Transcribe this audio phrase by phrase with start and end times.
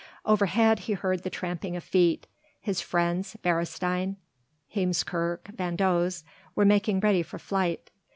[0.25, 2.25] Overhead he heard the tramping of feet,
[2.59, 4.15] his friends Beresteyn,
[4.73, 6.23] Heemskerk, van Does
[6.55, 7.91] were making ready for flight.